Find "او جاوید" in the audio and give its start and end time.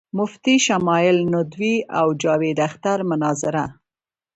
1.99-2.57